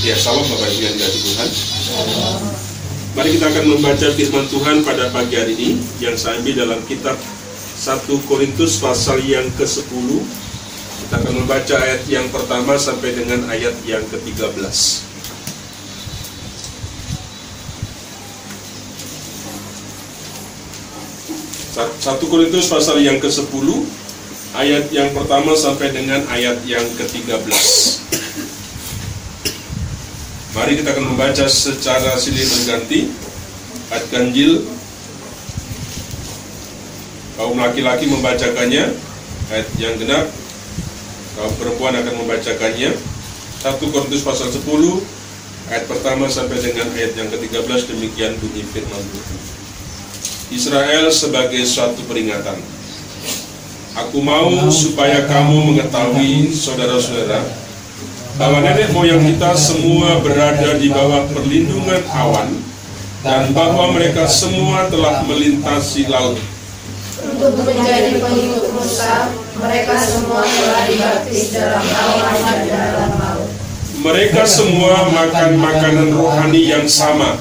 [0.00, 1.50] Ya, salam Bapak Ibu yang dikasih Tuhan.
[3.12, 7.20] Mari kita akan membaca firman Tuhan pada pagi hari ini yang saya ambil dalam kitab
[7.20, 10.08] 1 Korintus pasal yang ke-10.
[11.04, 14.56] Kita akan membaca ayat yang pertama sampai dengan ayat yang ke-13.
[21.76, 23.68] 1 Korintus pasal yang ke-10
[24.56, 27.99] ayat yang pertama sampai dengan ayat yang ke-13.
[30.50, 33.06] Mari kita akan membaca secara silih berganti
[33.94, 34.66] ayat ganjil.
[37.38, 38.92] Kaum laki-laki membacakannya,
[39.54, 40.26] ayat yang genap.
[41.38, 42.98] Kaum perempuan akan membacakannya.
[43.60, 44.66] 1 Korintus pasal 10
[45.70, 49.38] ayat pertama sampai dengan ayat yang ke-13 demikian bunyi firman Tuhan.
[50.50, 52.58] Israel sebagai suatu peringatan.
[53.94, 57.59] Aku mau supaya kamu mengetahui, saudara-saudara,
[58.38, 62.50] bahwa nenek moyang kita semua berada di bawah perlindungan awan
[63.20, 66.40] dan bahwa mereka semua telah melintasi laut.
[67.20, 69.28] Untuk menjadi pengikut Musa,
[69.60, 73.50] mereka semua telah dibaptis dalam awan dan dalam laut.
[74.00, 77.36] Mereka semua makan makanan rohani yang sama,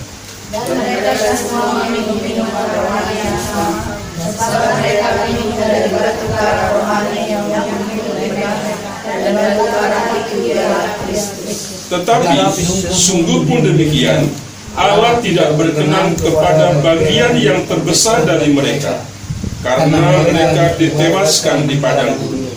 [0.51, 3.95] Dan mereka semua minum minuman rohani yang sama.
[4.19, 7.78] Sebab mereka minum dari batu rohani yang.
[11.89, 12.37] Tetapi
[12.93, 14.29] sungguh pun demikian,
[14.77, 19.01] Allah tidak berkenan kepada bagian yang terbesar dari mereka,
[19.65, 22.49] karena mereka ditewaskan di padang gurun.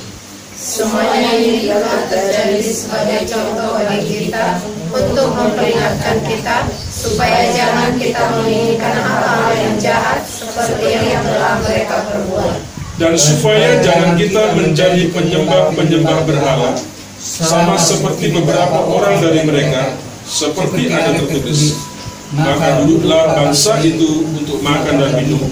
[0.62, 4.62] Semuanya ini telah terjadi sebagai contoh bagi kita
[4.94, 12.71] untuk memperingatkan kita supaya jangan kita menginginkan hal-hal yang jahat seperti yang telah mereka perbuat.
[13.02, 16.78] Dan supaya jangan kita menjadi penyembah-penyembah berhala,
[17.18, 21.82] sama seperti beberapa orang dari mereka, seperti ada tertulis.
[22.30, 25.50] Maka duduklah bangsa itu untuk makan dan minum.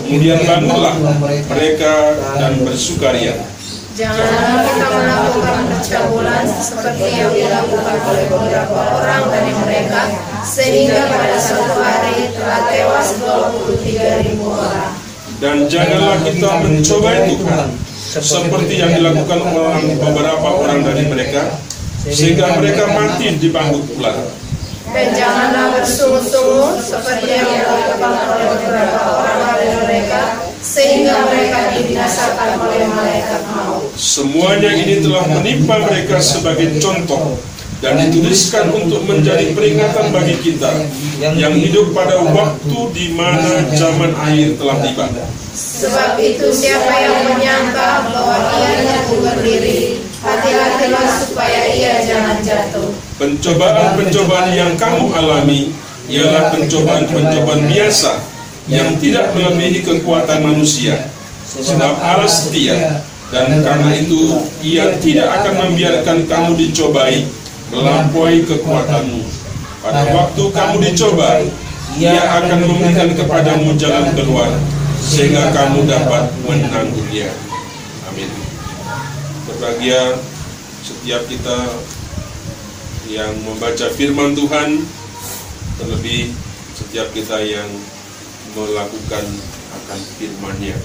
[0.00, 0.96] Kemudian bangunlah
[1.52, 3.44] mereka dan bersukaria.
[3.92, 10.16] Janganlah kita melakukan percabulan seperti yang dilakukan oleh beberapa orang dari mereka,
[10.48, 15.05] sehingga pada satu hari telah tewas 23 ribu orang.
[15.36, 17.68] Dan janganlah kita mencobai Tuhan,
[18.08, 21.60] seperti yang dilakukan orang beberapa orang dari mereka,
[22.08, 24.16] sehingga mereka mati di bangkut ular.
[24.96, 30.20] Dan janganlah bersungguh-sungguh seperti yang dilakukan oleh beberapa orang dari mereka,
[30.64, 33.92] sehingga mereka dibinasakan oleh malaikat maut.
[33.92, 37.36] Semuanya ini telah menimpa mereka sebagai contoh
[37.84, 40.72] dan dituliskan untuk menjadi peringatan bagi kita
[41.20, 45.04] yang hidup pada waktu di mana zaman akhir telah tiba.
[45.56, 52.92] Sebab itu siapa yang menyangka bahwa ia jatuh berdiri, hati-hatilah supaya ia jangan jatuh.
[53.20, 55.72] Pencobaan-pencobaan yang kamu alami
[56.08, 58.24] ialah pencobaan-pencobaan biasa
[58.72, 61.12] yang tidak melebihi kekuatan manusia.
[61.46, 63.00] Sebab Allah setia
[63.32, 67.26] dan karena itu ia tidak akan membiarkan kamu dicobai
[67.70, 69.22] melampaui kekuatanmu.
[69.82, 71.42] Pada waktu kamu dicoba,
[71.96, 74.50] ia akan memberikan kepadamu jalan keluar
[74.98, 77.30] sehingga kamu dapat menanggungnya.
[78.10, 78.30] Amin.
[79.46, 80.18] Berbahagia
[80.82, 81.58] setiap kita
[83.06, 84.82] yang membaca firman Tuhan,
[85.78, 86.34] terlebih
[86.74, 87.70] setiap kita yang
[88.58, 89.24] melakukan
[89.70, 90.76] akan firman-Nya.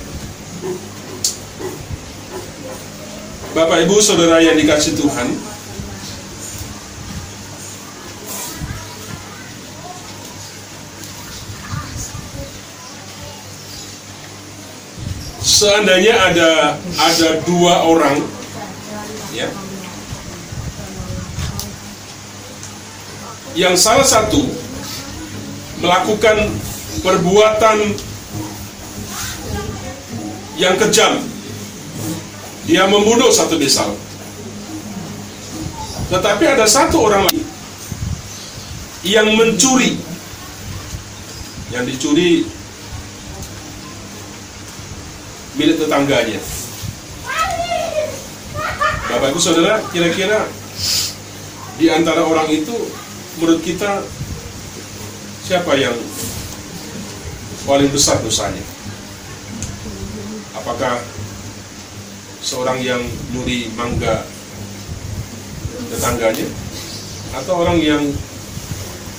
[3.51, 5.27] Bapak Ibu Saudara yang dikasih Tuhan,
[15.61, 16.51] seandainya ada
[16.97, 18.17] ada dua orang
[19.29, 19.45] ya
[23.53, 24.41] yang salah satu
[25.85, 26.49] melakukan
[27.05, 27.77] perbuatan
[30.57, 31.21] yang kejam
[32.65, 33.83] dia membunuh satu desa.
[36.07, 37.43] Tetapi ada satu orang lagi
[39.03, 39.97] yang mencuri.
[41.71, 42.45] Yang dicuri
[45.61, 46.41] milik tetangganya.
[49.13, 50.49] Bapak Ibu Saudara, kira-kira
[51.77, 52.73] di antara orang itu
[53.37, 54.01] menurut kita
[55.45, 55.93] siapa yang
[57.69, 58.65] paling besar dosanya?
[60.57, 60.97] Apakah
[62.41, 64.25] seorang yang nyuri mangga
[65.93, 66.49] tetangganya
[67.37, 68.01] atau orang yang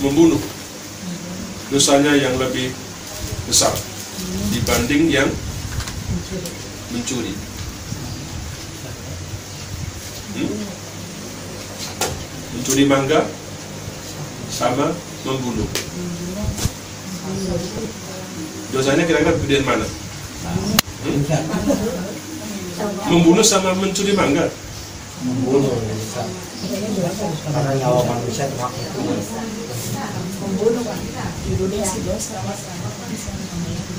[0.02, 0.42] membunuh
[1.70, 2.74] dosanya yang lebih
[3.46, 3.70] besar
[4.50, 5.30] dibanding yang
[6.92, 7.34] mencuri.
[10.32, 10.52] Hmm?
[12.56, 13.20] Mencuri mangga
[14.52, 14.92] sama
[15.24, 15.68] membunuh.
[18.72, 19.86] Dosanya kira-kira gedean mana?
[21.02, 21.20] Hmm?
[23.08, 24.52] Membunuh sama mencuri mangga?
[25.22, 26.26] membunuh bisa
[27.46, 28.90] karena nyawa manusia termaksud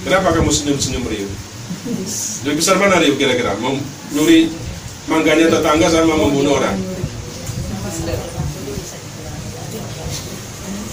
[0.04, 1.28] Kenapa kamu senyum-senyum Rio?
[1.84, 3.60] Lebih besar mana Rio kira-kira?
[3.60, 3.76] Mau
[4.16, 4.48] nyuri
[5.12, 6.80] mangganya tetangga sama membunuh orang?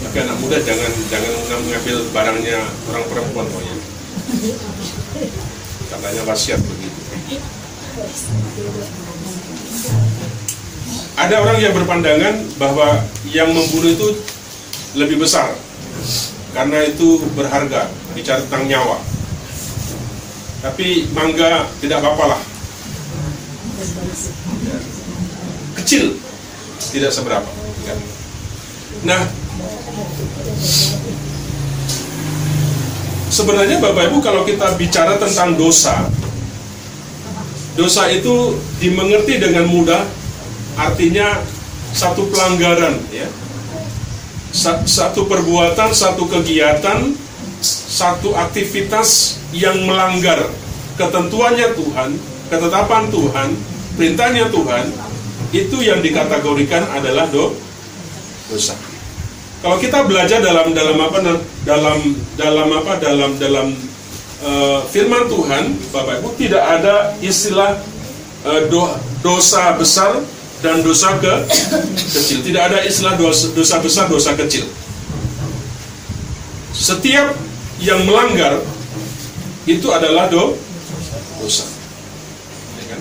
[0.03, 1.31] Tapi anak muda jangan jangan
[1.63, 2.59] mengambil barangnya
[2.91, 3.77] orang perempuan pokoknya.
[5.95, 7.01] Katanya wasiat begitu.
[11.15, 14.09] Ada orang yang berpandangan bahwa yang membunuh itu
[14.99, 15.55] lebih besar
[16.51, 17.87] karena itu berharga
[18.19, 18.99] bicara tentang nyawa.
[20.61, 22.41] Tapi mangga tidak apa-apa lah.
[25.81, 26.21] Kecil,
[26.93, 27.49] tidak seberapa.
[27.89, 27.99] kan.
[29.09, 29.23] Nah,
[33.33, 36.13] sebenarnya Bapak Ibu kalau kita bicara tentang dosa,
[37.79, 40.05] dosa itu dimengerti dengan mudah,
[40.77, 41.41] artinya
[41.97, 43.27] satu pelanggaran, ya,
[44.51, 47.15] Sa- satu perbuatan, satu kegiatan,
[47.91, 50.47] satu aktivitas yang melanggar
[50.95, 52.15] ketentuannya Tuhan,
[52.47, 53.49] ketetapan Tuhan,
[53.99, 54.95] perintahnya Tuhan,
[55.51, 57.59] itu yang dikategorikan adalah do,
[58.47, 58.79] dosa.
[59.61, 61.19] Kalau kita belajar dalam dalam apa
[61.67, 61.99] dalam
[62.39, 63.75] dalam apa dalam dalam
[64.41, 67.77] eh, firman Tuhan, Bapak Ibu tidak ada istilah
[68.47, 70.23] eh, do- dosa besar
[70.63, 71.33] dan dosa ke
[72.09, 72.41] kecil.
[72.41, 74.65] Tidak ada istilah dosa, dosa besar, dosa kecil.
[76.73, 77.50] Setiap
[77.81, 78.61] yang melanggar
[79.65, 80.57] itu adalah do,
[81.41, 81.65] dosa.
[82.77, 83.01] Ya kan?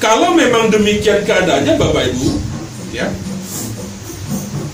[0.00, 2.28] Kalau memang demikian keadaannya Bapak Ibu,
[2.96, 3.08] ya.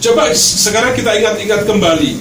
[0.00, 2.12] Coba sekarang kita ingat-ingat kembali.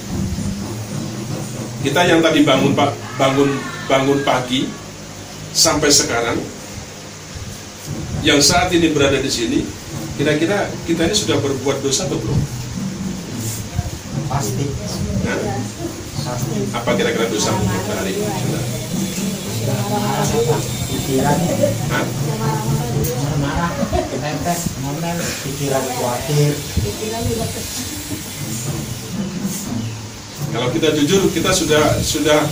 [1.80, 2.76] Kita yang tadi bangun
[3.16, 3.50] bangun
[3.88, 4.68] bangun pagi
[5.56, 6.36] sampai sekarang
[8.20, 9.64] yang saat ini berada di sini,
[10.20, 12.36] kira-kira kita ini sudah berbuat dosa atau belum?
[14.28, 14.68] pasti
[15.24, 15.38] Nah,
[16.28, 18.28] pasti apa kira-kira dosa untuk hari ini?
[20.92, 21.38] pikiran
[21.88, 22.04] Hah?
[24.20, 25.18] netes ngomel
[25.48, 26.52] pikiran khawatir
[30.50, 32.42] Kalau kita jujur, kita sudah sudah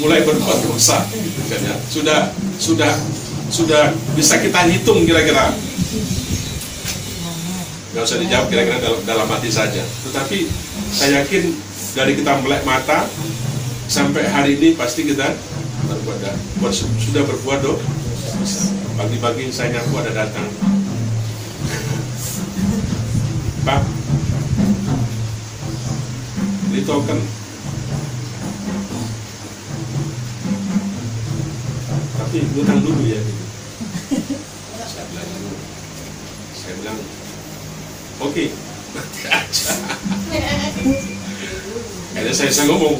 [0.00, 1.76] mulai berbuat dosa, gitu kan ya.
[1.92, 2.92] Sudah sudah
[3.52, 5.52] sudah bisa kita hitung kira-kira.
[7.94, 9.78] Gak usah dijawab kira-kira dalam, dalam hati saja.
[9.78, 10.50] Tetapi
[10.90, 11.54] saya yakin
[11.94, 13.06] dari kita melek mata
[13.86, 15.30] sampai hari ini pasti kita
[15.86, 16.18] berbuat
[16.58, 18.74] buat- sudah berbuat dosa.
[18.98, 20.50] Pagi-pagi saya ngaku ada datang.
[23.64, 23.80] Pak,
[26.68, 27.18] beli token
[32.18, 33.44] tapi ngutang dulu ya gitu.
[34.90, 35.56] saya bilang dulu
[36.58, 36.98] saya bilang
[38.24, 38.44] oke.
[39.24, 39.74] Aja
[42.14, 42.96] akhirnya saya, saya ngomong.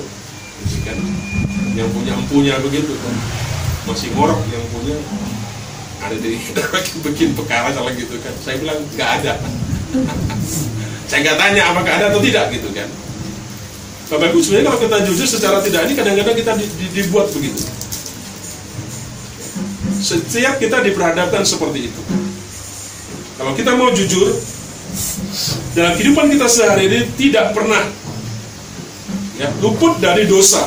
[0.84, 0.98] Kan
[1.74, 2.92] yang punya empunya begitu.
[2.92, 3.14] Kan
[3.88, 4.96] masih ngorok yang punya.
[6.04, 6.36] Ada di
[7.08, 8.34] bikin, perkara kalau gitu kan.
[8.44, 9.32] Saya bilang nggak ada.
[11.08, 12.88] Saya nggak tanya apakah ada atau tidak gitu kan.
[14.04, 17.60] Bapak Ibu sebenarnya kalau kita jujur secara tidak ini kadang-kadang kita di- di- dibuat begitu.
[20.04, 22.02] Setiap kita diperhadapkan seperti itu.
[23.40, 24.36] Kalau kita mau jujur
[25.74, 27.82] dalam kehidupan kita sehari ini tidak pernah
[29.38, 30.66] ya, luput dari dosa.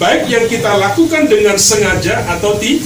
[0.00, 2.80] Baik yang kita lakukan dengan sengaja atau ti-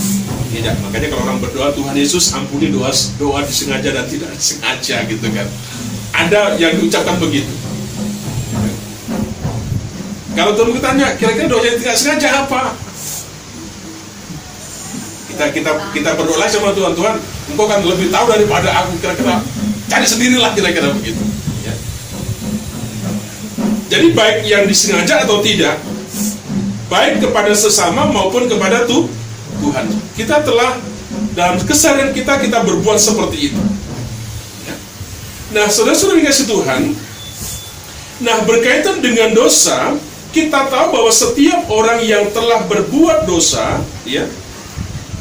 [0.51, 0.75] tidak.
[0.83, 5.47] Makanya kalau orang berdoa Tuhan Yesus ampuni doa doa disengaja dan tidak disengaja gitu kan.
[6.15, 7.51] Ada yang diucapkan begitu.
[10.35, 12.75] Kalau Tuhan tanya, kira-kira doa yang tidak sengaja apa?
[15.31, 17.15] Kita kita kita berdoa sama Tuhan, Tuhan,
[17.55, 19.39] Engkau kan lebih tahu daripada aku kira-kira.
[19.89, 21.21] Cari sendirilah kira-kira begitu.
[21.63, 21.75] Ya.
[23.93, 25.77] Jadi baik yang disengaja atau tidak,
[26.89, 29.07] baik kepada sesama maupun kepada tu,
[29.61, 29.87] Tuhan.
[30.17, 30.81] Kita telah
[31.35, 33.63] dalam keseharian kita kita berbuat seperti itu.
[34.65, 34.77] Ya.
[35.59, 36.83] Nah, saudara-saudara dikasih Tuhan,
[38.23, 39.99] nah berkaitan dengan dosa,
[40.35, 44.27] kita tahu bahwa setiap orang yang telah berbuat dosa, ya,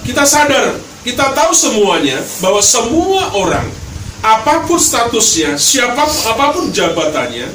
[0.01, 3.67] kita sadar, kita tahu semuanya bahwa semua orang,
[4.23, 7.51] apa pun statusnya, siapa apa pun jabatannya,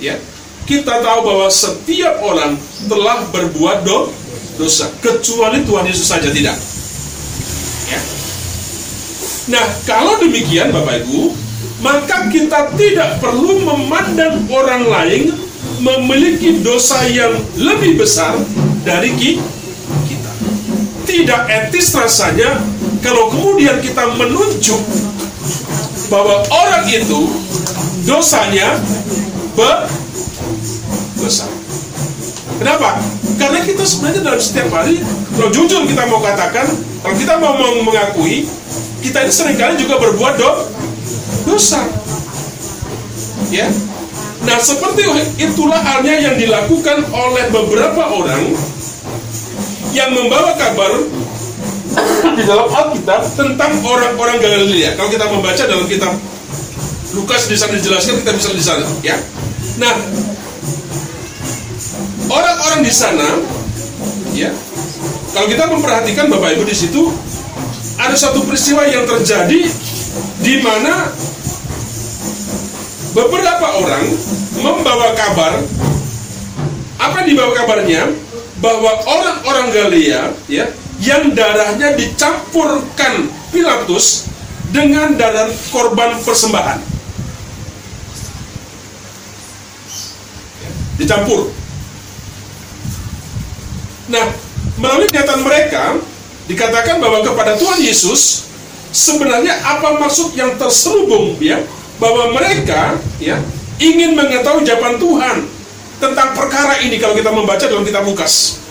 [0.00, 0.16] ya,
[0.64, 2.56] kita tahu bahwa setiap orang
[2.88, 4.08] telah berbuat do,
[4.56, 6.56] dosa, kecuali Tuhan Yesus saja tidak.
[7.92, 8.00] Ya.
[9.52, 11.36] Nah, kalau demikian Bapak Ibu,
[11.84, 15.36] maka kita tidak perlu memandang orang lain
[15.84, 18.40] memiliki dosa yang lebih besar
[18.88, 19.36] dari ki-
[20.08, 20.32] kita.
[21.04, 22.56] Tidak etis rasanya
[23.04, 24.80] kalau kemudian kita menunjuk
[26.12, 27.30] bahwa orang itu
[28.04, 28.76] dosanya
[29.56, 29.82] be-
[31.20, 31.48] besar.
[32.60, 33.00] Kenapa?
[33.40, 35.02] Karena kita sebenarnya dalam setiap hari,
[35.34, 36.70] kalau jujur kita mau katakan,
[37.02, 38.46] kalau kita mau meng- mengakui,
[39.02, 40.50] kita ini sering kali juga berbuat do,
[41.48, 41.82] dosa.
[43.50, 43.68] Ya.
[44.44, 45.08] Nah, seperti
[45.40, 48.52] itulah halnya yang dilakukan oleh beberapa orang
[49.96, 50.90] yang membawa kabar
[52.32, 54.96] di dalam Alkitab tentang orang-orang Galilea.
[54.96, 56.16] Kalau kita membaca dalam kitab
[57.14, 59.14] Lukas di sana dijelaskan, kita bisa di sana, ya.
[59.78, 59.94] Nah,
[62.26, 63.28] orang-orang di sana,
[64.34, 64.50] ya,
[65.34, 67.10] kalau kita memperhatikan Bapak Ibu di situ
[67.98, 69.60] ada satu peristiwa yang terjadi
[70.42, 71.10] di mana
[73.14, 74.04] beberapa orang
[74.58, 75.62] membawa kabar
[76.98, 78.02] apa yang dibawa kabarnya
[78.58, 80.66] bahwa orang-orang Galilea ya
[81.04, 84.32] yang darahnya dicampurkan Pilatus
[84.74, 86.80] dengan darah korban persembahan.
[90.98, 91.52] Dicampur.
[94.10, 94.26] Nah
[94.80, 96.02] melalui kenyataan mereka
[96.50, 98.50] dikatakan bahwa kepada Tuhan Yesus
[98.90, 101.62] sebenarnya apa maksud yang terselubung ya?
[102.02, 103.38] Bahwa mereka ya
[103.78, 105.46] ingin mengetahui jawaban Tuhan
[106.02, 108.63] tentang perkara ini kalau kita membaca dalam kitab Lukas.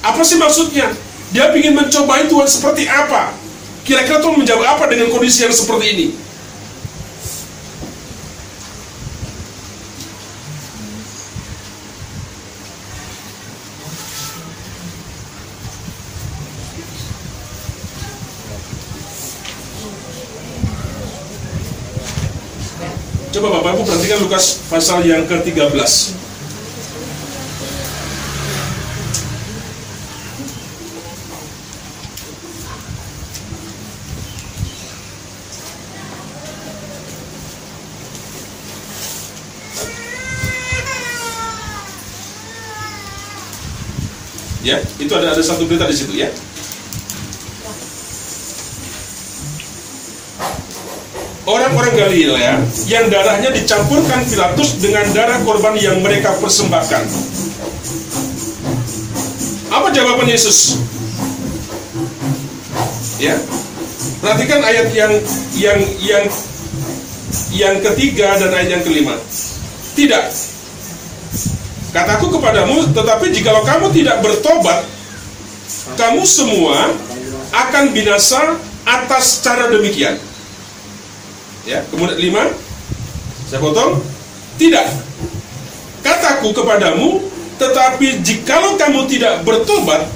[0.00, 0.88] Apa sih maksudnya?
[1.30, 3.36] Dia ingin mencobai Tuhan seperti apa?
[3.84, 6.06] Kira-kira Tuhan menjawab apa dengan kondisi yang seperti ini?
[23.30, 26.19] Coba Bapak Ibu perhatikan Lukas pasal yang ke-13.
[44.70, 46.30] Ya, itu ada ada satu berita di situ ya.
[51.50, 52.54] orang-orang Galilea
[52.86, 57.02] yang darahnya dicampurkan Pilatus dengan darah korban yang mereka persembahkan.
[59.70, 60.82] Apa jawaban Yesus?
[63.18, 63.38] Ya.
[64.20, 65.12] Perhatikan ayat yang
[65.56, 66.24] yang yang
[67.54, 69.14] yang ketiga dan ayat yang kelima.
[69.94, 70.49] Tidak.
[71.90, 74.86] Kataku kepadamu, tetapi jikalau kamu tidak bertobat,
[75.98, 76.94] kamu semua
[77.50, 78.54] akan binasa
[78.86, 80.14] atas cara demikian.
[81.66, 82.46] Ya, kemudian lima,
[83.50, 83.98] saya potong.
[84.54, 84.86] Tidak.
[86.06, 87.26] Kataku kepadamu,
[87.58, 90.06] tetapi jikalau kamu tidak bertobat,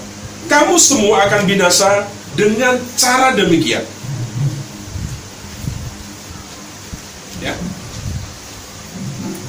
[0.47, 2.07] kamu semua akan binasa
[2.38, 3.83] dengan cara demikian.
[7.43, 7.59] Ya.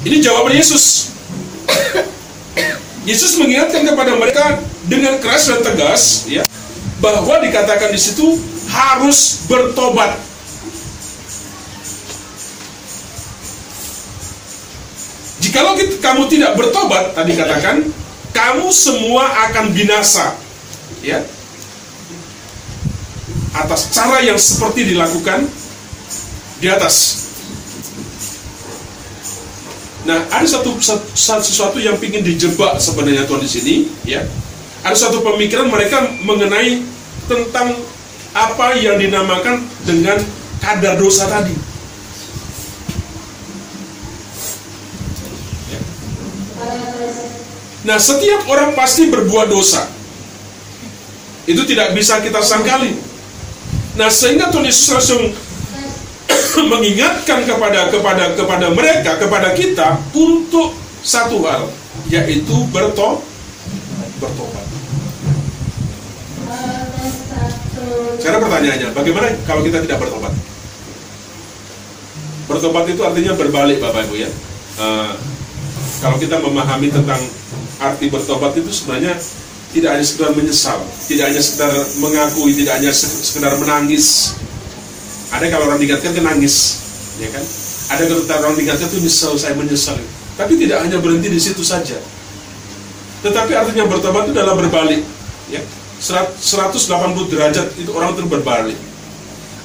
[0.02, 1.14] Ini jawaban Yesus.
[3.06, 4.58] Yesus mengingatkan kepada mereka
[4.90, 6.42] dengan keras dan tegas, ya,
[6.98, 8.34] bahwa dikatakan di situ
[8.66, 10.18] harus bertobat.
[15.38, 17.86] Jikalau kita- kamu tidak bertobat, tadi katakan,
[18.34, 20.34] kamu semua akan binasa.
[21.06, 21.22] Ya.
[23.54, 25.46] Atas cara yang seperti dilakukan
[26.58, 27.25] di atas.
[30.06, 33.74] Nah, ada satu, satu sesuatu yang ingin dijebak sebenarnya Tuhan di sini,
[34.06, 34.22] ya.
[34.86, 36.78] Ada satu pemikiran mereka mengenai
[37.26, 37.74] tentang
[38.30, 40.22] apa yang dinamakan dengan
[40.62, 41.58] kadar dosa tadi.
[47.86, 49.90] Nah, setiap orang pasti berbuat dosa.
[51.50, 52.94] Itu tidak bisa kita sangkali.
[53.98, 55.22] Nah, sehingga Tuhan Yesus langsung
[56.72, 60.74] mengingatkan kepada kepada kepada mereka, kepada kita untuk
[61.04, 61.70] satu hal,
[62.10, 63.22] yaitu berto
[64.18, 64.66] bertobat.
[68.16, 70.32] Sekarang pertanyaannya, bagaimana kalau kita tidak bertobat?
[72.46, 74.30] Bertobat itu artinya berbalik, Bapak Ibu ya.
[74.76, 75.12] Eh,
[76.00, 77.20] kalau kita memahami tentang
[77.80, 79.16] arti bertobat itu sebenarnya
[79.74, 80.78] tidak hanya sekedar menyesal,
[81.10, 84.36] tidak hanya sekedar mengakui, tidak hanya se- sekedar menangis.
[85.36, 86.80] Ada kalau orang diingatkan kan nangis,
[87.20, 87.44] ya kan?
[87.92, 90.00] Ada kalau orang diingatkan itu nyesal, saya menyesal.
[90.40, 92.00] Tapi tidak hanya berhenti di situ saja.
[93.20, 95.04] Tetapi artinya bertobat itu adalah berbalik,
[95.52, 95.60] ya.
[96.00, 98.78] serat- 180 derajat itu orang itu berbalik.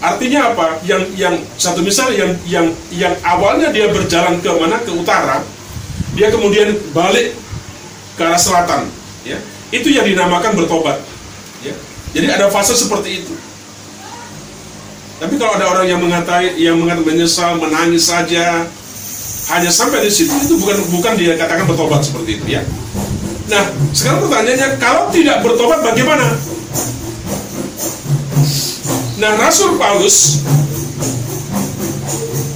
[0.01, 0.81] Artinya apa?
[0.81, 4.81] Yang yang satu misal yang yang yang awalnya dia berjalan ke mana?
[4.81, 5.45] Ke utara,
[6.17, 7.37] dia kemudian balik
[8.17, 8.89] ke arah selatan,
[9.23, 9.37] ya.
[9.71, 10.99] Itu yang dinamakan bertobat,
[11.63, 11.75] ya.
[12.11, 13.33] Jadi ada fase seperti itu.
[15.21, 18.65] Tapi kalau ada orang yang mengatai, yang mengatakan menyesal, menangis saja,
[19.53, 22.65] hanya sampai di situ itu bukan bukan dia katakan bertobat seperti itu ya.
[23.53, 26.25] Nah, sekarang pertanyaannya kalau tidak bertobat bagaimana?
[29.21, 30.41] Nah, Rasul Paulus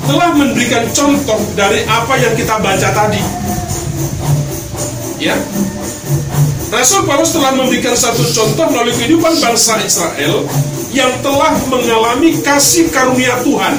[0.09, 3.21] telah memberikan contoh dari apa yang kita baca tadi.
[5.21, 5.37] Ya.
[6.73, 10.43] Rasul Paulus telah memberikan satu contoh melalui kehidupan bangsa Israel
[10.95, 13.73] yang telah mengalami kasih karunia Tuhan.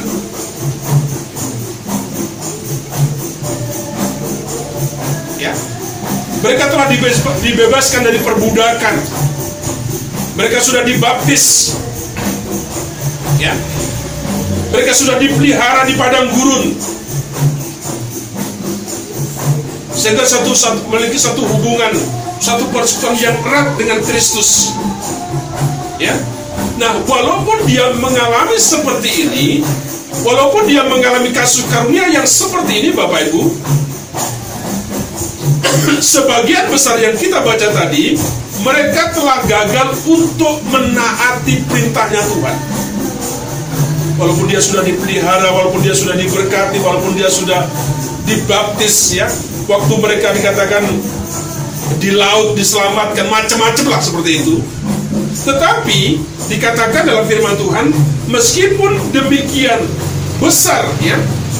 [5.40, 5.52] Ya.
[6.44, 8.94] Mereka telah dibebas- dibebaskan dari perbudakan.
[10.36, 11.74] Mereka sudah dibaptis.
[13.40, 13.56] Ya.
[14.70, 16.76] Mereka sudah dipelihara di padang gurun.
[19.96, 21.96] Sehingga satu, satu memiliki satu hubungan,
[22.46, 24.78] satu persekutuan yang erat dengan Kristus.
[25.98, 26.14] Ya.
[26.78, 29.46] Nah, walaupun dia mengalami seperti ini,
[30.22, 33.42] walaupun dia mengalami kasus karunia yang seperti ini, Bapak Ibu,
[36.14, 38.14] sebagian besar yang kita baca tadi,
[38.62, 42.56] mereka telah gagal untuk menaati perintahnya Tuhan.
[44.16, 47.68] Walaupun dia sudah dipelihara, walaupun dia sudah diberkati, walaupun dia sudah
[48.24, 49.28] dibaptis ya,
[49.68, 50.88] waktu mereka dikatakan
[52.02, 54.56] di laut diselamatkan macam-macam lah seperti itu.
[55.36, 56.00] Tetapi
[56.50, 57.92] dikatakan dalam firman Tuhan,
[58.32, 59.78] meskipun demikian
[60.42, 61.16] besar ya,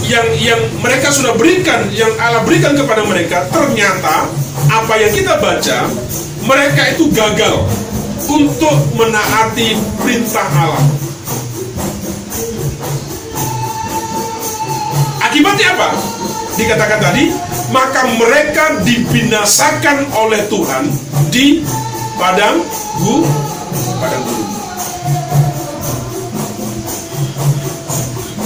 [0.07, 4.27] yang yang mereka sudah berikan, yang Allah berikan kepada mereka, ternyata
[4.67, 5.87] apa yang kita baca,
[6.43, 7.63] mereka itu gagal
[8.27, 10.85] untuk menaati perintah Allah.
[15.23, 15.89] Akibatnya apa?
[16.57, 17.25] Dikatakan tadi,
[17.75, 20.85] maka mereka dibinasakan oleh Tuhan
[21.35, 21.67] di
[22.15, 22.63] padang
[23.03, 23.17] gu,
[23.99, 24.51] padang gurun.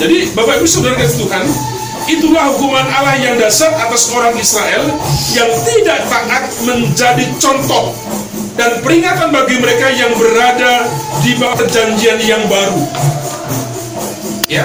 [0.00, 1.44] Jadi Bapak Ibu Saudara kasih Tuhan,
[2.08, 4.88] itulah hukuman Allah yang dasar atas orang Israel
[5.36, 7.92] yang tidak taat menjadi contoh
[8.56, 10.88] dan peringatan bagi mereka yang berada
[11.20, 12.80] di bawah perjanjian yang baru.
[14.48, 14.64] Ya,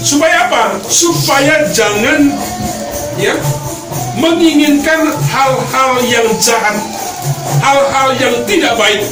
[0.00, 0.80] supaya apa?
[0.88, 2.32] Supaya jangan
[3.20, 3.36] ya
[4.16, 6.76] menginginkan hal-hal yang jahat,
[7.60, 9.02] hal-hal yang tidak baik.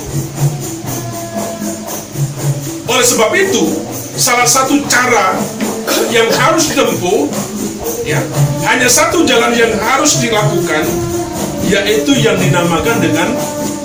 [2.84, 5.34] Oleh sebab itu, salah satu cara
[6.14, 7.26] yang harus ditempuh
[8.06, 8.20] ya
[8.64, 10.84] hanya satu jalan yang harus dilakukan
[11.66, 13.28] yaitu yang dinamakan dengan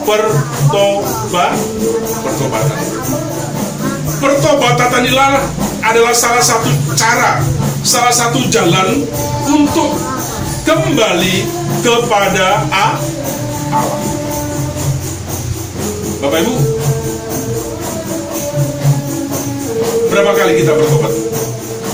[0.04, 1.56] pertobat
[2.24, 2.80] pertobatan
[4.20, 5.42] pertobatan inilah
[5.84, 7.40] adalah salah satu cara
[7.84, 9.08] salah satu jalan
[9.48, 9.96] untuk
[10.78, 11.36] kembali
[11.82, 14.02] kepada Allah
[16.20, 16.54] Bapak Ibu
[20.10, 21.14] Berapa kali kita bertobat?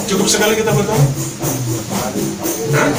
[0.08, 1.10] Cukup sekali kita bertobat?
[2.74, 2.90] Hah?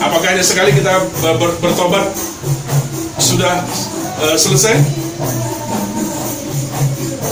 [0.00, 0.92] Apakah hanya sekali kita
[1.24, 2.08] ber- ber- bertobat
[3.16, 3.64] sudah
[4.28, 4.76] eh, selesai?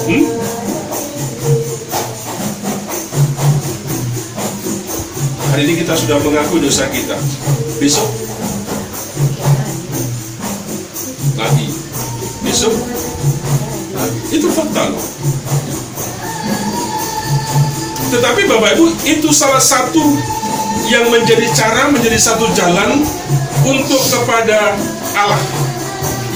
[0.09, 0.38] Hmm?
[5.59, 7.18] Hari ini kita sudah mengaku dosa kita.
[7.83, 8.07] Besok
[11.35, 11.66] lagi.
[12.47, 12.79] Besok
[13.90, 14.18] lagi.
[14.38, 15.03] Itu fakta loh.
[18.07, 19.99] Tetapi Bapak Ibu, itu salah satu
[20.94, 23.03] yang menjadi cara, menjadi satu jalan
[23.66, 24.79] untuk kepada
[25.18, 25.42] Allah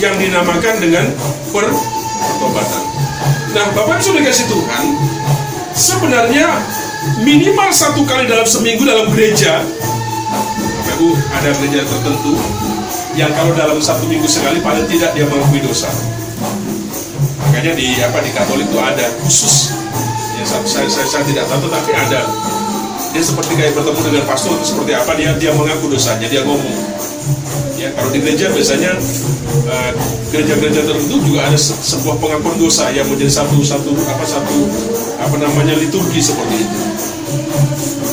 [0.03, 1.07] yang dinamakan dengan
[1.55, 2.85] pertobatan.
[3.55, 4.85] Nah, Bapak Ibu sudah kasih Tuhan,
[5.79, 6.59] sebenarnya
[7.23, 12.35] minimal satu kali dalam seminggu dalam gereja, Bapak Ibu ada gereja tertentu
[13.19, 15.91] yang kalau dalam satu minggu sekali paling tidak dia mengakui dosa.
[17.43, 19.77] Makanya di apa di Katolik itu ada khusus.
[20.39, 22.25] Ya saya, saya, saya, tidak tahu tapi ada.
[23.13, 26.81] Dia seperti kayak bertemu dengan pastor seperti apa dia dia mengaku dosanya dia ngomong
[27.83, 28.95] ya kalau di gereja biasanya
[29.67, 29.91] eh,
[30.31, 34.71] gereja-gereja tertentu juga ada se- sebuah pengakuan dosa yang menjadi satu satu apa satu
[35.19, 36.79] apa namanya liturgi seperti itu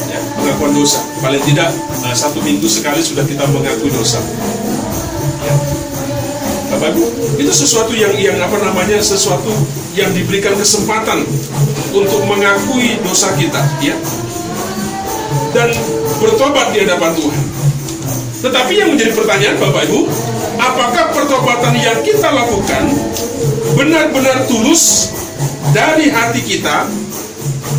[0.10, 1.70] ya pengakuan dosa paling tidak
[2.02, 4.18] eh, satu minggu sekali sudah kita mengakui dosa
[5.46, 5.54] ya.
[6.70, 7.06] Bapak Ibu,
[7.42, 9.50] itu sesuatu yang yang apa namanya sesuatu
[9.98, 11.26] yang diberikan kesempatan
[11.90, 13.98] untuk mengakui dosa kita, ya,
[15.50, 15.74] dan
[16.22, 17.59] bertobat di hadapan Tuhan.
[18.40, 20.00] Tetapi yang menjadi pertanyaan Bapak Ibu,
[20.56, 22.88] apakah pertobatan yang kita lakukan
[23.76, 25.12] benar-benar tulus
[25.76, 26.88] dari hati kita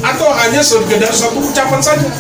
[0.05, 2.11] atau hanya sekedar satu ucapan saja?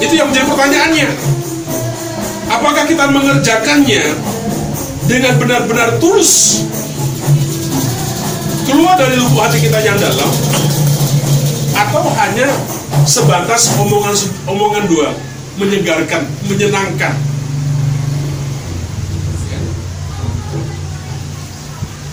[0.00, 1.08] Itu yang menjadi pertanyaannya.
[2.50, 4.04] Apakah kita mengerjakannya
[5.08, 6.64] dengan benar-benar tulus
[8.68, 10.30] keluar dari lubuk hati kita yang dalam
[11.74, 12.48] atau hanya
[13.06, 14.16] sebatas omongan
[14.48, 15.08] omongan dua
[15.60, 17.14] menyegarkan, menyenangkan.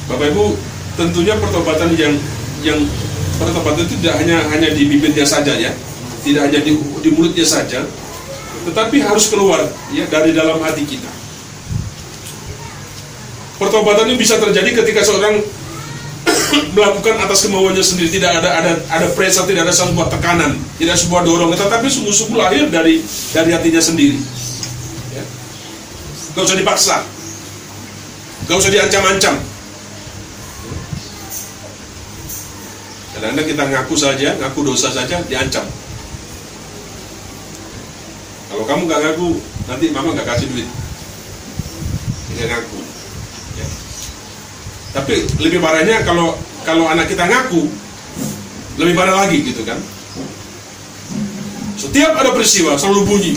[0.08, 0.56] Bapak Ibu,
[0.96, 2.16] tentunya pertobatan yang
[2.64, 2.80] yang
[3.40, 5.72] pertobatan itu tidak hanya hanya di bibirnya saja ya,
[6.24, 7.84] tidak hanya di, di mulutnya saja,
[8.68, 11.12] tetapi harus keluar ya dari dalam hati kita.
[13.58, 15.42] Pertobatan ini bisa terjadi ketika seorang
[16.76, 18.10] melakukan atas kemauannya sendiri.
[18.12, 21.58] Tidak ada ada ada pressure tidak ada sebuah tekanan tidak sebuah dorongan.
[21.58, 23.02] Tetapi sungguh-sungguh lahir dari
[23.34, 24.20] dari hatinya sendiri.
[25.14, 25.24] Ya.
[26.38, 26.98] usah dipaksa.
[28.48, 29.36] Gak usah diancam-ancam.
[33.18, 35.66] Kadang-kadang kita ngaku saja ngaku dosa saja diancam.
[38.48, 39.30] Kalau kamu gak ngaku
[39.68, 40.70] nanti mama gak kasih duit.
[42.30, 42.77] Tidak ngaku.
[44.98, 46.34] Tapi lebih parahnya kalau
[46.66, 47.70] kalau anak kita ngaku
[48.82, 49.78] lebih parah lagi gitu kan.
[51.78, 53.34] Setiap ada peristiwa selalu bunyi,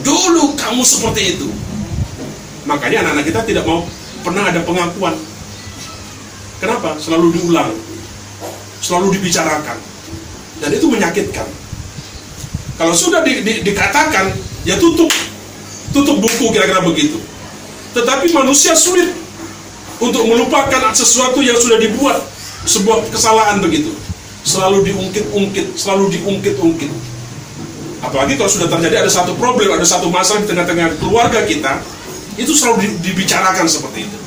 [0.00, 1.48] dulu kamu seperti itu.
[2.64, 3.84] Makanya anak-anak kita tidak mau
[4.24, 5.12] pernah ada pengakuan.
[6.64, 6.96] Kenapa?
[6.96, 7.76] Selalu diulang,
[8.80, 9.76] selalu dibicarakan,
[10.64, 11.44] dan itu menyakitkan.
[12.80, 14.32] Kalau sudah di, di, dikatakan,
[14.64, 15.12] ya tutup,
[15.92, 17.20] tutup buku kira-kira begitu.
[17.92, 19.23] Tetapi manusia sulit
[20.04, 22.20] untuk melupakan sesuatu yang sudah dibuat
[22.68, 23.92] sebuah kesalahan begitu.
[24.44, 26.92] Selalu diungkit-ungkit selalu diungkit-ungkit.
[28.04, 31.80] Apalagi kalau sudah terjadi ada satu problem ada satu masalah di tengah-tengah keluarga kita
[32.36, 34.18] itu selalu dibicarakan seperti itu.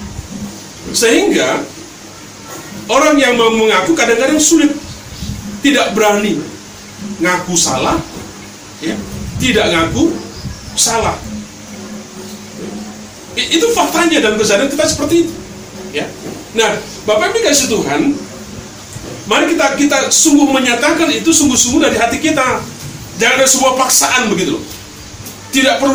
[0.98, 1.62] Sehingga
[2.90, 4.74] orang yang mau mengaku kadang-kadang sulit.
[5.58, 6.38] Tidak berani
[7.22, 7.98] ngaku salah
[8.82, 8.98] ya.
[9.38, 10.10] Tidak ngaku
[10.74, 11.18] salah.
[13.38, 15.34] Itu faktanya dan kesadaran kita seperti itu.
[16.58, 16.74] Nah,
[17.06, 18.18] Bapak Ibu kasih Tuhan,
[19.30, 22.66] mari kita kita sungguh menyatakan itu sungguh-sungguh dari hati kita.
[23.22, 24.58] Jangan ada sebuah paksaan begitu.
[25.54, 25.94] Tidak perlu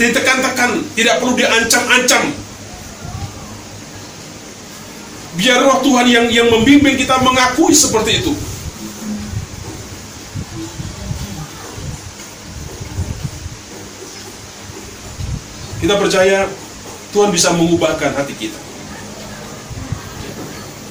[0.00, 2.32] ditekan-tekan, tidak perlu diancam-ancam.
[5.36, 8.32] Biar roh Tuhan yang yang membimbing kita mengakui seperti itu.
[15.80, 16.44] Kita percaya
[17.12, 18.69] Tuhan bisa mengubahkan hati kita.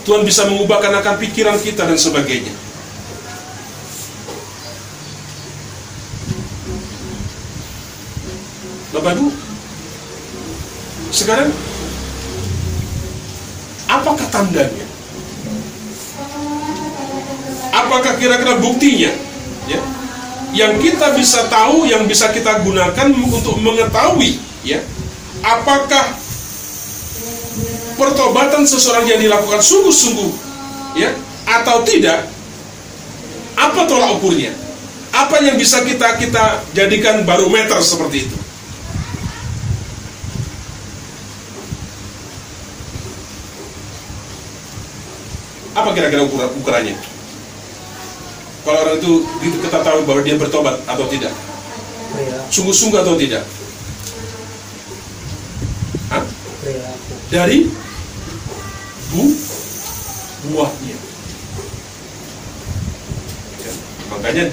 [0.03, 2.51] Tuhan bisa mengubahkan akan pikiran kita dan sebagainya.
[8.89, 9.31] Bapak Ibu,
[11.13, 11.49] sekarang
[13.87, 14.85] apakah tandanya?
[17.69, 19.13] Apakah kira-kira buktinya?
[19.69, 19.79] Ya,
[20.51, 24.81] yang kita bisa tahu, yang bisa kita gunakan untuk mengetahui, ya,
[25.45, 26.18] apakah
[27.99, 30.31] pertobatan seseorang yang dilakukan sungguh-sungguh
[30.95, 31.11] ya
[31.43, 32.23] atau tidak
[33.59, 34.55] apa tolak ukurnya?
[35.11, 38.37] Apa yang bisa kita kita jadikan barometer seperti itu?
[45.75, 46.95] Apa kira-kira ukuran ukurannya?
[48.63, 49.11] Kalau orang itu
[49.59, 51.35] kita tahu bahwa dia bertobat atau tidak?
[52.47, 53.43] Sungguh-sungguh atau tidak?
[56.09, 56.23] Hah?
[57.29, 57.69] dari
[59.09, 59.23] bu
[60.49, 60.97] buahnya.
[63.59, 63.71] Ya,
[64.13, 64.43] makanya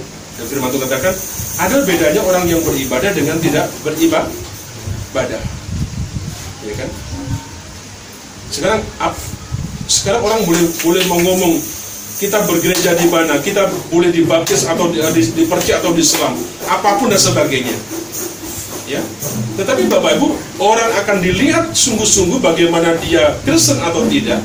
[0.44, 1.14] firman Tuhan katakan
[1.56, 5.42] ada bedanya orang yang beribadah dengan tidak beribadah.
[6.66, 6.90] Ya kan?
[8.50, 8.80] Sekarang
[9.86, 11.54] sekarang orang boleh boleh mau ngomong
[12.16, 16.32] kita bergereja di mana, kita boleh dibaptis atau di, di, dipercik atau diselam,
[16.64, 17.76] apa pun dan sebagainya.
[18.86, 19.02] Ya,
[19.58, 20.28] tetapi Bapak Ibu,
[20.62, 24.38] orang akan dilihat sungguh-sungguh bagaimana dia Kristen atau tidak,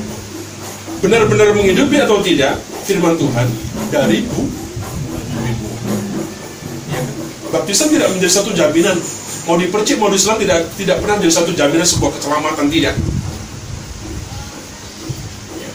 [0.98, 3.46] benar-benar menghidupi atau tidak firman Tuhan
[3.94, 4.42] dari bu.
[6.90, 7.02] Ya.
[7.54, 8.98] Baptisan tidak menjadi satu jaminan
[9.46, 12.98] mau dipercik mau diselam tidak tidak pernah menjadi satu jaminan sebuah keselamatan tidak.
[15.62, 15.72] Ya.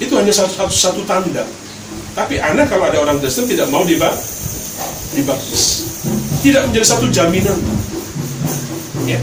[0.00, 1.44] Itu hanya satu, satu, satu tanda.
[2.16, 4.35] Tapi anak kalau ada orang Kristen tidak mau dibaptis
[6.42, 7.58] tidak menjadi satu jaminan.
[9.06, 9.20] Ya.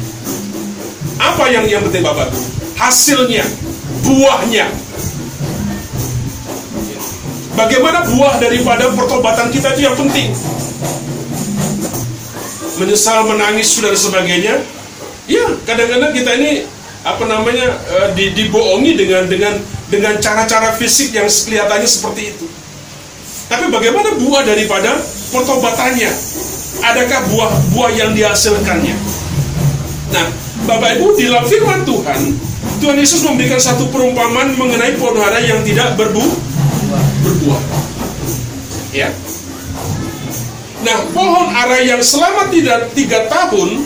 [1.19, 2.31] Apa yang yang penting Bapak
[2.79, 3.45] Hasilnya,
[4.03, 4.67] buahnya.
[7.53, 10.33] Bagaimana buah daripada pertobatan kita itu yang penting.
[12.73, 14.57] menyesal, menangis, dan sebagainya.
[15.29, 16.65] Ya, kadang-kadang kita ini
[17.05, 19.53] apa namanya eh, di, dibohongi dengan dengan
[19.93, 22.45] dengan cara-cara fisik yang kelihatannya seperti itu.
[23.53, 24.97] Tapi bagaimana buah daripada
[25.29, 26.09] pertobatannya?
[26.81, 28.97] Adakah buah-buah yang dihasilkannya?
[30.09, 30.25] Nah,
[30.65, 32.33] Bapak Ibu di dalam firman Tuhan,
[32.81, 36.25] Tuhan Yesus memberikan satu perumpamaan mengenai pohon ara yang tidak berbu
[37.21, 37.61] berbuah.
[38.89, 39.13] Ya.
[40.81, 43.85] Nah, pohon ara yang selama tidak tiga tahun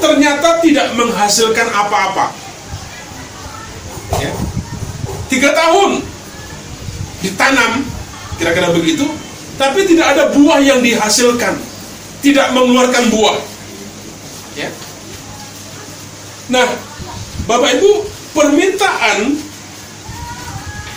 [0.00, 2.32] ternyata tidak menghasilkan apa-apa.
[4.16, 4.32] Ya.
[5.28, 6.00] Tiga tahun
[7.20, 7.84] ditanam,
[8.38, 9.06] kira-kira begitu,
[9.54, 11.54] tapi tidak ada buah yang dihasilkan,
[12.20, 13.38] tidak mengeluarkan buah.
[14.58, 14.70] Ya.
[16.50, 16.66] Nah,
[17.46, 17.90] Bapak Ibu,
[18.34, 19.38] permintaan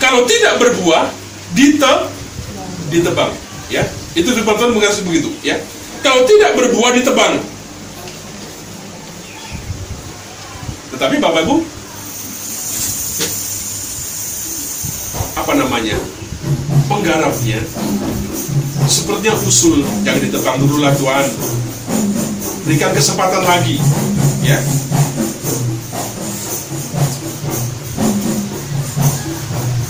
[0.01, 1.09] kalau tidak berbuah
[1.53, 1.93] dite
[2.89, 3.33] ditebang,
[3.69, 3.85] ya.
[4.17, 5.61] Itu firman mengasih begitu, ya.
[6.01, 7.37] Kalau tidak berbuah ditebang.
[10.97, 11.55] Tetapi Bapak Ibu,
[15.37, 16.16] apa namanya?
[16.87, 17.59] Penggarapnya
[18.87, 21.27] sepertinya usul yang ditebang dulu lah Tuhan.
[22.63, 23.79] Berikan kesempatan lagi,
[24.43, 24.59] ya.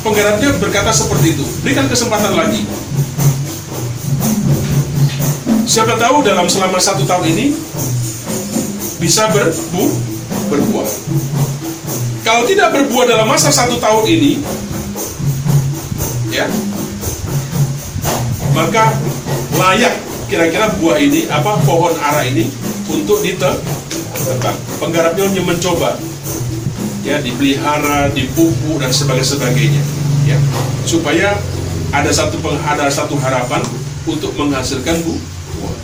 [0.05, 2.65] Penggarapnya berkata seperti itu, berikan kesempatan lagi.
[5.65, 7.45] Siapa tahu dalam selama satu tahun ini
[9.01, 9.83] bisa berbu
[10.53, 10.89] berbuah.
[12.25, 14.31] Kalau tidak berbuah dalam masa satu tahun ini,
[16.29, 16.45] ya,
[18.58, 18.98] maka
[19.54, 19.93] layak
[20.26, 22.50] kira-kira buah ini apa pohon ara ini
[22.89, 24.58] untuk ditebang.
[24.82, 26.02] Penggarapnya hanya mencoba,
[27.06, 29.80] ya, dipelihara, dipupuk dan sebagainya,
[30.26, 30.41] ya,
[30.89, 31.38] supaya
[31.93, 33.62] ada satu ada satu harapan
[34.10, 35.15] untuk menghasilkan bu
[35.62, 35.78] buah.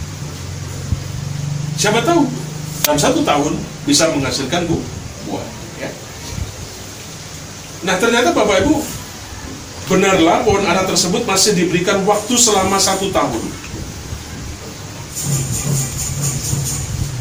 [1.78, 2.26] Siapa tahu
[2.84, 3.54] dalam satu tahun
[3.86, 4.82] bisa menghasilkan bu
[5.30, 5.46] buah.
[5.80, 5.90] Ya.
[7.88, 8.76] Nah ternyata Bapak Ibu
[9.88, 13.44] benarlah pohon ara tersebut masih diberikan waktu selama satu tahun.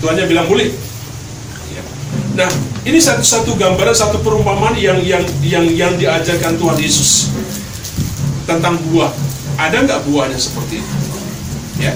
[0.02, 0.70] Tuannya bilang boleh.
[2.32, 2.48] Nah
[2.82, 7.30] ini satu-satu gambaran, satu perumpamaan yang yang yang yang diajarkan Tuhan Yesus
[8.48, 9.12] tentang buah.
[9.60, 10.94] Ada nggak buahnya seperti itu?
[11.78, 11.94] Ya.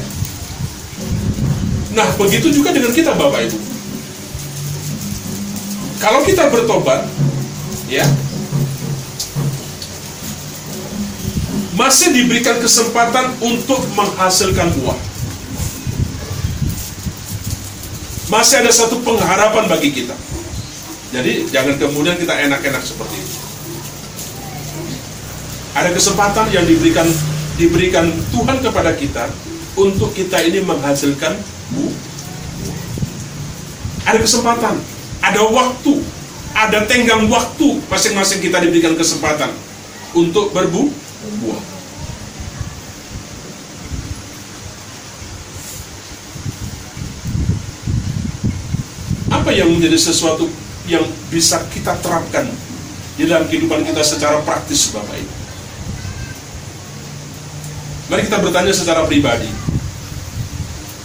[1.96, 3.59] Nah, begitu juga dengan kita Bapak Ibu.
[5.96, 7.09] Kalau kita bertobat,
[7.88, 8.05] ya,
[11.76, 14.96] masih diberikan kesempatan untuk menghasilkan buah.
[18.32, 20.16] Masih ada satu pengharapan bagi kita.
[21.14, 23.38] Jadi jangan kemudian kita enak-enak seperti itu.
[25.76, 27.06] Ada kesempatan yang diberikan
[27.60, 29.28] diberikan Tuhan kepada kita
[29.76, 31.36] untuk kita ini menghasilkan
[31.76, 31.92] bu.
[34.08, 34.80] Ada kesempatan,
[35.20, 35.94] ada waktu,
[36.56, 39.52] ada tenggang waktu masing-masing kita diberikan kesempatan
[40.16, 41.06] untuk berbu
[41.42, 41.62] buah.
[49.37, 50.51] Apa yang menjadi sesuatu
[50.87, 52.46] yang bisa kita terapkan
[53.14, 55.35] di dalam kehidupan kita secara praktis Bapak Ibu?
[58.07, 59.51] Mari kita bertanya secara pribadi.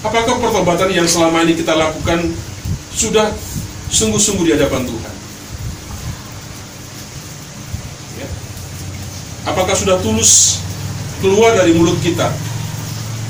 [0.01, 2.29] Apakah pertobatan yang selama ini kita lakukan
[2.93, 3.29] sudah
[3.89, 5.10] sungguh-sungguh di hadapan Tuhan?
[9.51, 10.63] Apakah sudah tulus
[11.19, 12.31] keluar dari mulut kita,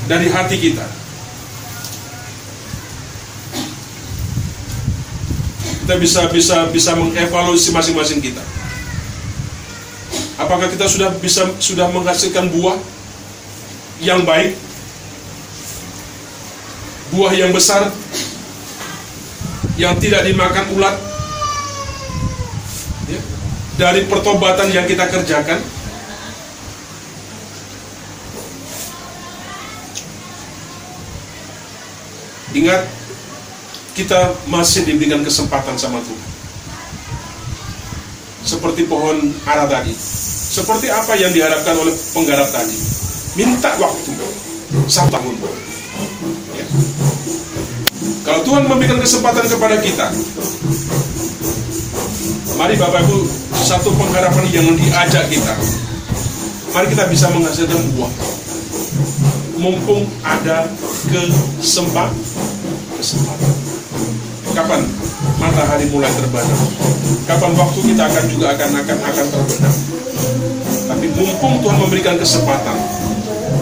[0.06, 0.86] dari hati kita?
[5.82, 8.38] Kita bisa bisa bisa mengevaluasi masing-masing kita.
[10.38, 12.78] Apakah kita sudah bisa sudah menghasilkan buah
[13.98, 14.54] yang baik,
[17.10, 17.90] buah yang besar,
[19.74, 20.94] yang tidak dimakan ulat,
[23.10, 23.18] ya,
[23.74, 25.81] dari pertobatan yang kita kerjakan.
[32.52, 32.82] Ingat,
[33.96, 36.30] kita masih diberikan kesempatan sama Tuhan.
[38.42, 39.94] Seperti pohon ara tadi.
[40.52, 44.12] Seperti apa yang diharapkan oleh penggarap tadi minta waktu
[44.88, 45.34] satu tahun
[46.52, 46.66] ya.
[48.28, 50.06] kalau Tuhan memberikan kesempatan kepada kita
[52.60, 53.18] mari Bapak Ibu
[53.56, 55.54] satu pengharapan yang diajak kita
[56.76, 58.12] mari kita bisa menghasilkan buah
[59.62, 60.66] mumpung ada
[61.06, 62.18] kesempatan
[62.98, 63.52] kesempatan
[64.58, 64.82] kapan
[65.38, 66.60] matahari mulai terbenam
[67.30, 69.74] kapan waktu kita akan juga akan akan akan terbenam
[70.90, 72.76] tapi mumpung Tuhan memberikan kesempatan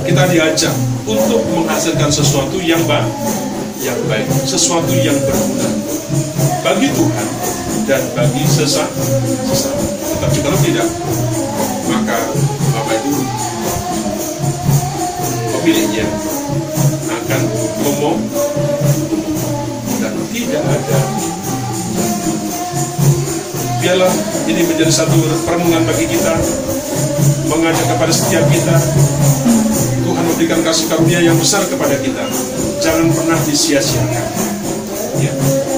[0.08, 0.74] kita diajak
[1.06, 3.10] untuk menghasilkan sesuatu yang baik,
[3.82, 5.68] yang baik, sesuatu yang berguna
[6.66, 7.28] bagi Tuhan
[7.86, 8.90] dan bagi sesama.
[9.50, 9.82] sesama.
[9.86, 10.88] Tetapi kalau tidak,
[15.70, 16.02] pemiliknya
[17.06, 17.42] akan
[17.86, 18.18] ngomong
[20.02, 20.98] dan tidak ada.
[23.78, 24.14] Biarlah
[24.50, 25.14] ini menjadi satu
[25.46, 26.34] perenungan bagi kita
[27.54, 28.74] mengajak kepada setiap kita
[30.02, 32.26] Tuhan memberikan kasih karunia yang besar kepada kita.
[32.82, 34.26] Jangan pernah disia-siakan.
[35.22, 35.30] Ya.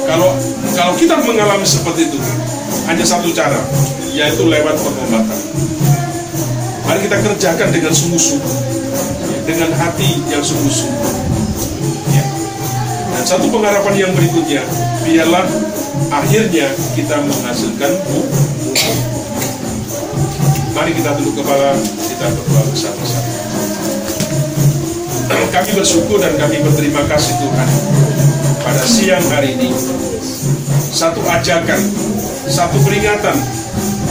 [0.08, 0.32] kalau
[0.72, 2.16] kalau kita mengalami seperti itu
[2.88, 3.60] hanya satu cara
[4.16, 5.40] yaitu lewat pengobatan.
[6.88, 8.71] Mari kita kerjakan dengan sungguh-sungguh
[9.42, 11.12] dengan hati yang sungguh-sungguh
[12.14, 12.24] ya.
[13.16, 14.62] dan satu pengharapan yang berikutnya
[15.02, 15.44] biarlah
[16.12, 18.40] akhirnya kita menghasilkan buah.
[20.72, 23.30] Mari kita tunduk kepala, kita berdoa bersama-sama.
[25.52, 27.68] Kami bersyukur dan kami berterima kasih Tuhan
[28.64, 29.68] pada siang hari ini.
[30.92, 31.80] Satu ajakan,
[32.48, 33.36] satu peringatan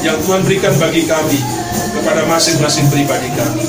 [0.06, 1.42] yang Tuhan berikan bagi kami
[1.98, 3.66] kepada masing-masing pribadi kami.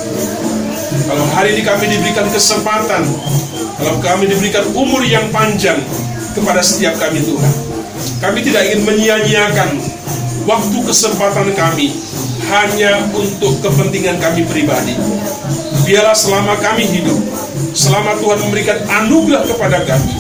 [1.13, 3.05] Kalau hari ini kami diberikan kesempatan,
[3.77, 5.77] kalau kami diberikan umur yang panjang
[6.33, 7.53] kepada setiap kami Tuhan,
[8.25, 9.77] kami tidak ingin menyia-nyiakan
[10.49, 11.93] waktu kesempatan kami
[12.49, 14.97] hanya untuk kepentingan kami pribadi.
[15.85, 17.21] Biarlah selama kami hidup,
[17.77, 20.17] selama Tuhan memberikan anugerah kepada kami,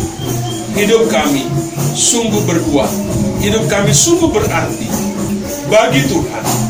[0.76, 1.48] hidup kami
[1.96, 2.92] sungguh berbuah,
[3.40, 4.92] hidup kami sungguh berarti
[5.72, 6.61] bagi Tuhan